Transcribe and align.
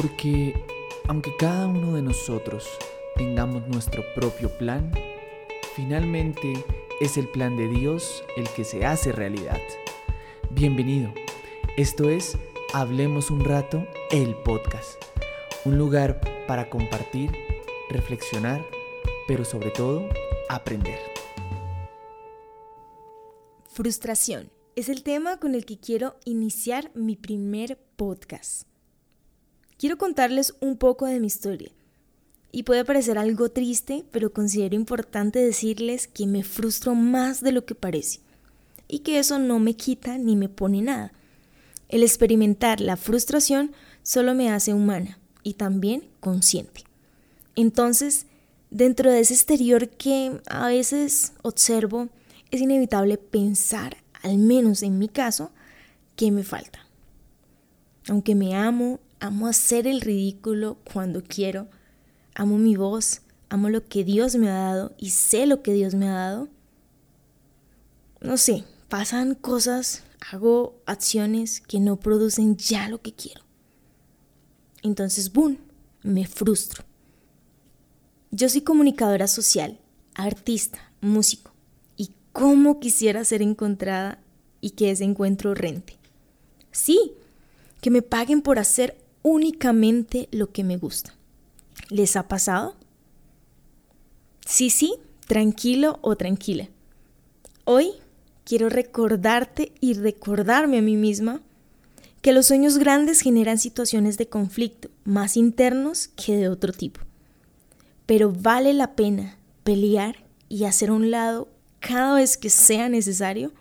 Porque 0.00 0.54
aunque 1.08 1.34
cada 1.36 1.66
uno 1.66 1.92
de 1.92 2.02
nosotros 2.02 2.68
tengamos 3.16 3.66
nuestro 3.66 4.04
propio 4.14 4.48
plan, 4.56 4.92
finalmente 5.74 6.64
es 7.00 7.16
el 7.16 7.28
plan 7.28 7.56
de 7.56 7.66
Dios 7.66 8.22
el 8.36 8.48
que 8.50 8.62
se 8.62 8.86
hace 8.86 9.10
realidad. 9.10 9.58
Bienvenido. 10.50 11.12
Esto 11.76 12.10
es 12.10 12.38
Hablemos 12.72 13.32
un 13.32 13.44
rato, 13.44 13.88
el 14.12 14.36
podcast. 14.36 15.02
Un 15.64 15.78
lugar 15.78 16.20
para 16.46 16.70
compartir, 16.70 17.32
reflexionar, 17.90 18.64
pero 19.26 19.44
sobre 19.44 19.70
todo 19.70 20.08
aprender. 20.48 21.00
Frustración 23.66 24.52
es 24.76 24.88
el 24.88 25.02
tema 25.02 25.40
con 25.40 25.56
el 25.56 25.64
que 25.64 25.80
quiero 25.80 26.20
iniciar 26.24 26.92
mi 26.94 27.16
primer 27.16 27.80
podcast. 27.96 28.77
Quiero 29.78 29.96
contarles 29.96 30.54
un 30.58 30.76
poco 30.76 31.06
de 31.06 31.20
mi 31.20 31.28
historia. 31.28 31.70
Y 32.50 32.64
puede 32.64 32.84
parecer 32.84 33.16
algo 33.16 33.48
triste, 33.48 34.04
pero 34.10 34.32
considero 34.32 34.74
importante 34.74 35.38
decirles 35.38 36.08
que 36.08 36.26
me 36.26 36.42
frustro 36.42 36.96
más 36.96 37.42
de 37.42 37.52
lo 37.52 37.64
que 37.64 37.76
parece. 37.76 38.18
Y 38.88 39.00
que 39.00 39.20
eso 39.20 39.38
no 39.38 39.60
me 39.60 39.74
quita 39.74 40.18
ni 40.18 40.34
me 40.34 40.48
pone 40.48 40.82
nada. 40.82 41.12
El 41.88 42.02
experimentar 42.02 42.80
la 42.80 42.96
frustración 42.96 43.70
solo 44.02 44.34
me 44.34 44.50
hace 44.50 44.74
humana 44.74 45.20
y 45.44 45.54
también 45.54 46.08
consciente. 46.18 46.82
Entonces, 47.54 48.26
dentro 48.70 49.12
de 49.12 49.20
ese 49.20 49.34
exterior 49.34 49.88
que 49.90 50.40
a 50.50 50.66
veces 50.66 51.34
observo, 51.42 52.08
es 52.50 52.60
inevitable 52.60 53.16
pensar, 53.16 53.98
al 54.22 54.38
menos 54.38 54.82
en 54.82 54.98
mi 54.98 55.08
caso, 55.08 55.52
que 56.16 56.32
me 56.32 56.42
falta. 56.42 56.87
Aunque 58.08 58.34
me 58.34 58.54
amo, 58.56 59.00
amo 59.20 59.46
hacer 59.46 59.86
el 59.86 60.00
ridículo 60.00 60.78
cuando 60.92 61.22
quiero, 61.22 61.68
amo 62.34 62.56
mi 62.56 62.74
voz, 62.74 63.20
amo 63.50 63.68
lo 63.68 63.84
que 63.86 64.02
Dios 64.02 64.36
me 64.36 64.48
ha 64.48 64.54
dado 64.54 64.94
y 64.98 65.10
sé 65.10 65.46
lo 65.46 65.62
que 65.62 65.74
Dios 65.74 65.94
me 65.94 66.08
ha 66.08 66.14
dado. 66.14 66.48
No 68.20 68.36
sé, 68.36 68.64
pasan 68.88 69.34
cosas, 69.34 70.04
hago 70.32 70.80
acciones 70.86 71.60
que 71.60 71.80
no 71.80 72.00
producen 72.00 72.56
ya 72.56 72.88
lo 72.88 73.00
que 73.02 73.12
quiero. 73.12 73.42
Entonces, 74.82 75.32
boom, 75.32 75.58
me 76.02 76.26
frustro. 76.26 76.84
Yo 78.30 78.48
soy 78.48 78.62
comunicadora 78.62 79.26
social, 79.26 79.78
artista, 80.14 80.92
músico, 81.00 81.52
y 81.96 82.10
cómo 82.32 82.80
quisiera 82.80 83.24
ser 83.24 83.42
encontrada 83.42 84.22
y 84.60 84.70
que 84.70 84.90
ese 84.90 85.04
encuentro 85.04 85.54
rente. 85.54 85.96
Sí, 86.70 87.12
que 87.80 87.90
me 87.90 88.02
paguen 88.02 88.42
por 88.42 88.58
hacer 88.58 88.96
únicamente 89.22 90.28
lo 90.30 90.50
que 90.52 90.64
me 90.64 90.76
gusta. 90.76 91.14
¿Les 91.90 92.16
ha 92.16 92.28
pasado? 92.28 92.76
Sí, 94.46 94.70
sí, 94.70 94.94
tranquilo 95.26 95.98
o 96.02 96.16
tranquila. 96.16 96.68
Hoy 97.64 97.92
quiero 98.44 98.68
recordarte 98.68 99.72
y 99.80 99.94
recordarme 99.94 100.78
a 100.78 100.82
mí 100.82 100.96
misma 100.96 101.42
que 102.22 102.32
los 102.32 102.46
sueños 102.46 102.78
grandes 102.78 103.20
generan 103.20 103.58
situaciones 103.58 104.18
de 104.18 104.28
conflicto, 104.28 104.88
más 105.04 105.36
internos 105.36 106.08
que 106.08 106.36
de 106.36 106.48
otro 106.48 106.72
tipo. 106.72 107.00
Pero 108.06 108.32
vale 108.32 108.72
la 108.72 108.96
pena 108.96 109.36
pelear 109.64 110.24
y 110.48 110.64
hacer 110.64 110.90
un 110.90 111.10
lado 111.10 111.48
cada 111.80 112.14
vez 112.14 112.36
que 112.36 112.50
sea 112.50 112.88
necesario 112.88 113.52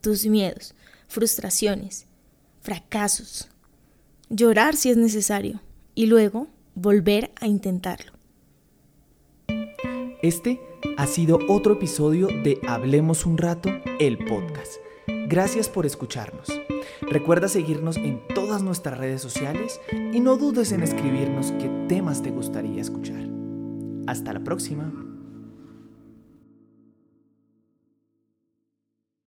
tus 0.00 0.26
miedos, 0.26 0.74
frustraciones, 1.08 2.06
fracasos, 2.60 3.48
llorar 4.30 4.76
si 4.76 4.90
es 4.90 4.96
necesario 4.96 5.60
y 5.94 6.06
luego 6.06 6.48
volver 6.74 7.32
a 7.40 7.46
intentarlo. 7.46 8.12
Este 10.22 10.60
ha 10.96 11.06
sido 11.06 11.38
otro 11.48 11.74
episodio 11.74 12.28
de 12.28 12.58
Hablemos 12.66 13.26
un 13.26 13.36
rato, 13.38 13.70
el 14.00 14.18
podcast. 14.18 14.72
Gracias 15.28 15.68
por 15.68 15.86
escucharnos. 15.86 16.48
Recuerda 17.02 17.48
seguirnos 17.48 17.96
en 17.96 18.20
todas 18.34 18.62
nuestras 18.62 18.98
redes 18.98 19.20
sociales 19.20 19.80
y 19.90 20.20
no 20.20 20.36
dudes 20.36 20.72
en 20.72 20.82
escribirnos 20.82 21.52
qué 21.52 21.68
temas 21.88 22.22
te 22.22 22.30
gustaría 22.30 22.80
escuchar. 22.80 23.28
Hasta 24.06 24.32
la 24.32 24.40
próxima. 24.40 25.13